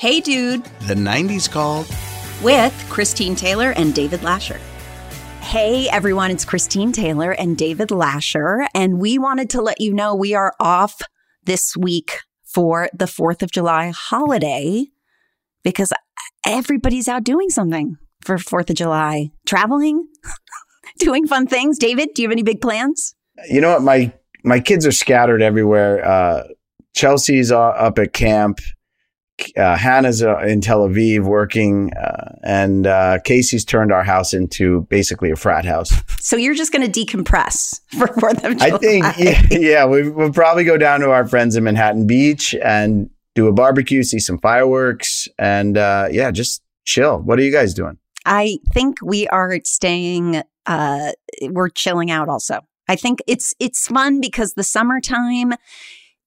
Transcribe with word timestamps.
Hey 0.00 0.22
Dude, 0.22 0.64
The 0.86 0.94
90s 0.94 1.50
called. 1.50 1.86
with 2.42 2.72
Christine 2.88 3.34
Taylor 3.36 3.72
and 3.72 3.94
David 3.94 4.20
Lascher. 4.20 4.56
Hey 5.42 5.90
everyone, 5.90 6.30
it's 6.30 6.46
Christine 6.46 6.90
Taylor 6.90 7.32
and 7.32 7.54
David 7.54 7.90
Lascher, 7.90 8.66
and 8.74 8.98
we 8.98 9.18
wanted 9.18 9.50
to 9.50 9.60
let 9.60 9.78
you 9.78 9.92
know 9.92 10.14
we 10.14 10.32
are 10.32 10.54
off 10.58 11.02
this 11.44 11.76
week 11.76 12.20
for 12.46 12.88
the 12.94 13.04
4th 13.04 13.42
of 13.42 13.50
July 13.50 13.92
holiday 13.94 14.86
because 15.62 15.92
everybody's 16.46 17.06
out 17.06 17.22
doing 17.22 17.50
something 17.50 17.98
for 18.22 18.38
4th 18.38 18.70
of 18.70 18.76
July. 18.76 19.32
Traveling, 19.46 20.08
doing 20.98 21.26
fun 21.26 21.46
things. 21.46 21.76
David, 21.78 22.08
do 22.14 22.22
you 22.22 22.28
have 22.28 22.32
any 22.32 22.42
big 22.42 22.62
plans? 22.62 23.14
You 23.50 23.60
know 23.60 23.74
what? 23.74 23.82
My 23.82 24.14
my 24.44 24.60
kids 24.60 24.86
are 24.86 24.92
scattered 24.92 25.42
everywhere. 25.42 26.02
Uh, 26.02 26.44
Chelsea's 26.96 27.52
uh, 27.52 27.60
up 27.60 27.98
at 27.98 28.14
camp. 28.14 28.60
Uh, 29.56 29.76
Hannah's 29.76 30.22
uh, 30.22 30.38
in 30.38 30.60
Tel 30.60 30.88
Aviv 30.88 31.24
working, 31.24 31.92
uh, 31.94 32.36
and 32.42 32.86
uh, 32.86 33.18
Casey's 33.24 33.64
turned 33.64 33.92
our 33.92 34.04
house 34.04 34.32
into 34.32 34.82
basically 34.82 35.30
a 35.30 35.36
frat 35.36 35.64
house. 35.64 35.92
So 36.20 36.36
you're 36.36 36.54
just 36.54 36.72
going 36.72 36.90
to 36.90 37.04
decompress 37.04 37.80
for 37.98 38.06
4th 38.08 38.44
of 38.44 38.58
July. 38.58 38.66
I 38.66 38.78
think, 38.78 39.04
yeah, 39.18 39.42
yeah 39.50 39.86
we, 39.86 40.08
we'll 40.08 40.32
probably 40.32 40.64
go 40.64 40.76
down 40.76 41.00
to 41.00 41.10
our 41.10 41.26
friends 41.26 41.56
in 41.56 41.64
Manhattan 41.64 42.06
Beach 42.06 42.54
and 42.62 43.10
do 43.34 43.46
a 43.46 43.52
barbecue, 43.52 44.02
see 44.02 44.18
some 44.18 44.38
fireworks, 44.38 45.28
and 45.38 45.76
uh, 45.76 46.08
yeah, 46.10 46.30
just 46.30 46.62
chill. 46.84 47.18
What 47.18 47.38
are 47.38 47.42
you 47.42 47.52
guys 47.52 47.74
doing? 47.74 47.98
I 48.26 48.58
think 48.72 48.98
we 49.02 49.26
are 49.28 49.58
staying 49.64 50.42
uh 50.66 51.12
we're 51.42 51.70
chilling 51.70 52.10
out 52.10 52.28
also. 52.28 52.60
I 52.88 52.96
think 52.96 53.20
it's 53.26 53.54
it's 53.58 53.86
fun 53.86 54.20
because 54.20 54.54
the 54.54 54.64
summertime 54.64 55.54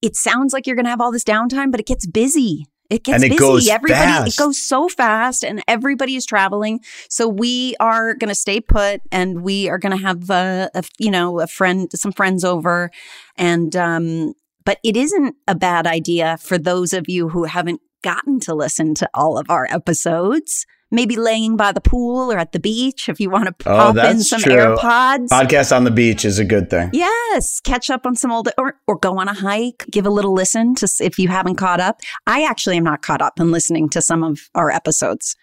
it 0.02 0.16
sounds 0.16 0.52
like 0.52 0.66
you're 0.66 0.76
going 0.76 0.84
to 0.84 0.90
have 0.90 1.00
all 1.00 1.12
this 1.12 1.24
downtime 1.24 1.70
but 1.70 1.80
it 1.80 1.86
gets 1.86 2.06
busy. 2.06 2.66
It 2.90 3.04
gets 3.04 3.14
And 3.16 3.24
it 3.24 3.30
busy. 3.30 3.38
goes 3.38 3.68
everybody 3.68 4.00
fast. 4.00 4.28
it 4.38 4.42
goes 4.42 4.60
so 4.60 4.88
fast 4.88 5.42
and 5.44 5.62
everybody 5.66 6.16
is 6.16 6.26
traveling. 6.26 6.80
So 7.08 7.28
we 7.28 7.74
are 7.80 8.14
going 8.14 8.28
to 8.28 8.34
stay 8.34 8.60
put 8.60 9.00
and 9.10 9.42
we 9.42 9.68
are 9.68 9.78
going 9.78 9.96
to 9.96 10.02
have 10.02 10.28
a, 10.30 10.70
a 10.74 10.84
you 10.98 11.10
know 11.10 11.40
a 11.40 11.46
friend 11.46 11.90
some 11.94 12.12
friends 12.12 12.44
over 12.44 12.90
and 13.36 13.74
um 13.74 14.34
but 14.64 14.78
it 14.82 14.96
isn't 14.96 15.36
a 15.46 15.54
bad 15.54 15.86
idea 15.86 16.36
for 16.38 16.56
those 16.58 16.92
of 16.92 17.08
you 17.08 17.28
who 17.30 17.44
haven't 17.44 17.80
gotten 18.02 18.38
to 18.40 18.54
listen 18.54 18.94
to 18.94 19.08
all 19.14 19.38
of 19.38 19.48
our 19.50 19.66
episodes. 19.70 20.66
Maybe 20.90 21.16
laying 21.16 21.56
by 21.56 21.72
the 21.72 21.80
pool 21.80 22.30
or 22.32 22.38
at 22.38 22.52
the 22.52 22.60
beach 22.60 23.08
if 23.08 23.18
you 23.18 23.28
want 23.30 23.46
to 23.46 23.68
Oh, 23.68 23.92
pop 23.92 23.96
in 23.96 24.20
some 24.22 24.40
true. 24.40 24.52
AirPods. 24.54 25.28
Podcast 25.28 25.74
on 25.74 25.84
the 25.84 25.90
beach 25.90 26.24
is 26.24 26.38
a 26.38 26.44
good 26.44 26.70
thing. 26.70 26.90
Yes, 26.92 27.60
catch 27.60 27.90
up 27.90 28.06
on 28.06 28.14
some 28.14 28.30
old 28.30 28.48
or 28.58 28.74
or 28.86 28.96
go 28.96 29.18
on 29.18 29.26
a 29.28 29.34
hike, 29.34 29.84
give 29.90 30.06
a 30.06 30.10
little 30.10 30.32
listen 30.34 30.74
to 30.76 30.88
if 31.00 31.18
you 31.18 31.28
haven't 31.28 31.56
caught 31.56 31.80
up. 31.80 32.00
I 32.26 32.44
actually 32.44 32.76
am 32.76 32.84
not 32.84 33.02
caught 33.02 33.22
up 33.22 33.40
in 33.40 33.50
listening 33.50 33.88
to 33.90 34.02
some 34.02 34.22
of 34.22 34.38
our 34.54 34.70
episodes. 34.70 35.34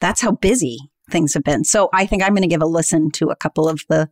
That's 0.00 0.20
how 0.20 0.32
busy 0.32 0.78
things 1.10 1.34
have 1.34 1.42
been. 1.44 1.64
So 1.64 1.88
I 1.92 2.06
think 2.06 2.22
I'm 2.22 2.30
going 2.34 2.42
to 2.42 2.48
give 2.48 2.62
a 2.62 2.66
listen 2.66 3.10
to 3.12 3.28
a 3.30 3.36
couple 3.36 3.68
of 3.68 3.80
the 3.88 4.08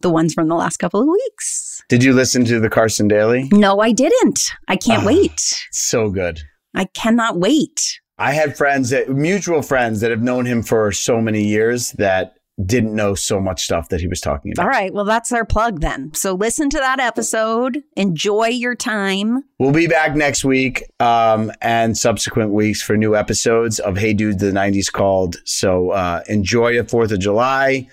the 0.00 0.10
ones 0.10 0.34
from 0.34 0.48
the 0.48 0.54
last 0.54 0.78
couple 0.78 1.00
of 1.00 1.06
weeks. 1.08 1.82
Did 1.88 2.02
you 2.02 2.12
listen 2.12 2.44
to 2.46 2.58
the 2.58 2.68
Carson 2.70 3.06
Daly? 3.08 3.48
No, 3.52 3.78
I 3.80 3.92
didn't. 3.92 4.40
I 4.68 4.76
can't 4.76 5.02
Ah. 5.04 5.06
wait. 5.06 5.40
So 5.70 6.10
good. 6.10 6.40
I 6.74 6.86
cannot 6.94 7.38
wait. 7.38 8.00
I 8.22 8.34
had 8.34 8.56
friends 8.56 8.90
that 8.90 9.08
mutual 9.08 9.62
friends 9.62 10.00
that 10.00 10.12
have 10.12 10.22
known 10.22 10.46
him 10.46 10.62
for 10.62 10.92
so 10.92 11.20
many 11.20 11.42
years 11.42 11.90
that 11.92 12.36
didn't 12.64 12.94
know 12.94 13.16
so 13.16 13.40
much 13.40 13.64
stuff 13.64 13.88
that 13.88 14.00
he 14.00 14.06
was 14.06 14.20
talking 14.20 14.52
about. 14.52 14.62
All 14.62 14.68
right, 14.68 14.94
well 14.94 15.04
that's 15.04 15.32
our 15.32 15.44
plug 15.44 15.80
then. 15.80 16.14
So 16.14 16.34
listen 16.34 16.70
to 16.70 16.78
that 16.78 17.00
episode. 17.00 17.82
Enjoy 17.96 18.46
your 18.46 18.76
time. 18.76 19.42
We'll 19.58 19.72
be 19.72 19.88
back 19.88 20.14
next 20.14 20.44
week 20.44 20.84
um, 21.00 21.50
and 21.60 21.98
subsequent 21.98 22.52
weeks 22.52 22.80
for 22.80 22.96
new 22.96 23.16
episodes 23.16 23.80
of 23.80 23.96
Hey 23.96 24.14
Dude, 24.14 24.38
the 24.38 24.52
90s 24.52 24.92
called. 24.92 25.38
So 25.44 25.90
uh, 25.90 26.22
enjoy 26.28 26.76
the 26.76 26.84
4th 26.84 27.10
of 27.10 27.18
July. 27.18 27.88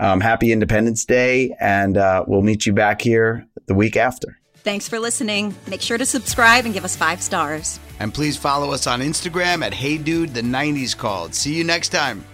Um, 0.00 0.20
happy 0.20 0.50
Independence 0.50 1.04
Day. 1.04 1.54
And 1.60 1.96
uh, 1.96 2.24
we'll 2.26 2.42
meet 2.42 2.66
you 2.66 2.72
back 2.72 3.00
here 3.00 3.46
the 3.66 3.74
week 3.74 3.96
after. 3.96 4.40
Thanks 4.62 4.88
for 4.88 4.98
listening. 4.98 5.54
Make 5.66 5.80
sure 5.80 5.98
to 5.98 6.06
subscribe 6.06 6.64
and 6.64 6.74
give 6.74 6.84
us 6.84 6.96
5 6.96 7.22
stars. 7.22 7.80
And 8.00 8.12
please 8.12 8.36
follow 8.36 8.72
us 8.72 8.86
on 8.86 9.00
Instagram 9.00 9.64
at 9.64 9.74
Hey 9.74 9.98
Dude, 9.98 10.34
the 10.34 10.42
90s 10.42 10.96
called. 10.96 11.34
See 11.34 11.54
you 11.54 11.64
next 11.64 11.88
time. 11.88 12.24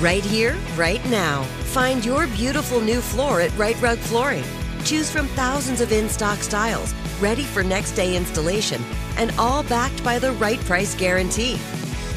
Right 0.00 0.24
here, 0.24 0.56
right 0.76 1.04
now. 1.06 1.42
Find 1.72 2.04
your 2.04 2.26
beautiful 2.28 2.80
new 2.80 3.00
floor 3.00 3.40
at 3.40 3.56
Right 3.58 3.80
Rug 3.82 3.98
Flooring. 3.98 4.44
Choose 4.84 5.10
from 5.10 5.26
thousands 5.28 5.80
of 5.80 5.90
in 5.90 6.08
stock 6.08 6.38
styles, 6.38 6.94
ready 7.20 7.42
for 7.42 7.64
next 7.64 7.92
day 7.92 8.16
installation, 8.16 8.80
and 9.16 9.32
all 9.38 9.64
backed 9.64 10.04
by 10.04 10.20
the 10.20 10.32
right 10.32 10.60
price 10.60 10.94
guarantee. 10.94 11.58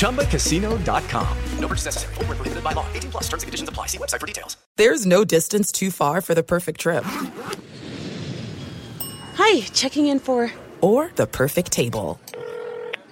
ChumbaCasino.com. 0.00 1.38
No 1.58 1.68
purchase 1.68 1.84
necessary. 1.84 2.14
Full 2.14 2.24
prohibited 2.24 2.64
by 2.64 2.72
law. 2.72 2.86
18 2.94 3.10
plus 3.10 3.24
terms 3.24 3.42
and 3.42 3.48
conditions 3.48 3.68
apply. 3.68 3.86
See 3.86 3.98
website 3.98 4.20
for 4.20 4.26
details. 4.26 4.56
There's 4.76 5.06
no 5.06 5.24
distance 5.24 5.70
too 5.70 5.90
far 5.90 6.20
for 6.20 6.34
the 6.34 6.42
perfect 6.42 6.80
trip. 6.80 7.04
Hi, 9.34 9.60
checking 9.72 10.06
in 10.06 10.18
for. 10.18 10.50
Or 10.80 11.10
the 11.16 11.26
perfect 11.26 11.70
table. 11.72 12.20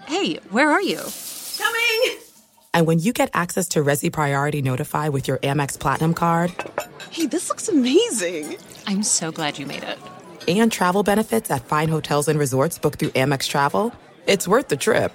Hey, 0.07 0.37
where 0.51 0.71
are 0.71 0.81
you? 0.81 1.03
Coming! 1.59 2.19
And 2.73 2.87
when 2.87 2.99
you 2.99 3.13
get 3.13 3.31
access 3.35 3.69
to 3.69 3.81
Resy 3.85 4.11
Priority 4.11 4.63
Notify 4.63 5.11
with 5.11 5.29
your 5.29 5.37
Amex 5.39 5.79
Platinum 5.79 6.15
card. 6.15 6.55
Hey, 7.11 7.27
this 7.27 7.49
looks 7.51 7.69
amazing! 7.69 8.57
I'm 8.87 9.03
so 9.03 9.31
glad 9.31 9.59
you 9.59 9.67
made 9.67 9.83
it. 9.83 9.99
And 10.49 10.73
travel 10.73 11.03
benefits 11.03 11.51
at 11.51 11.67
fine 11.67 11.89
hotels 11.89 12.29
and 12.29 12.39
resorts 12.39 12.79
booked 12.79 12.99
through 12.99 13.11
Amex 13.11 13.47
Travel. 13.49 13.93
It's 14.27 14.49
worth 14.49 14.69
the 14.69 14.77
trip. 14.79 15.15